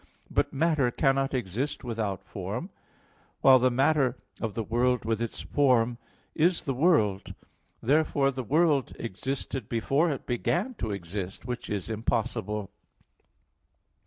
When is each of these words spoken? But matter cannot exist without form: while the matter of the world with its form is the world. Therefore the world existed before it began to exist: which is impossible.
But 0.31 0.51
matter 0.51 0.89
cannot 0.89 1.31
exist 1.35 1.83
without 1.83 2.23
form: 2.23 2.71
while 3.41 3.59
the 3.59 3.69
matter 3.69 4.17
of 4.41 4.55
the 4.55 4.63
world 4.63 5.05
with 5.05 5.21
its 5.21 5.41
form 5.41 5.99
is 6.33 6.63
the 6.63 6.73
world. 6.73 7.35
Therefore 7.83 8.31
the 8.31 8.41
world 8.43 8.93
existed 8.97 9.69
before 9.69 10.09
it 10.09 10.25
began 10.25 10.73
to 10.79 10.89
exist: 10.89 11.45
which 11.45 11.69
is 11.69 11.87
impossible. 11.87 12.71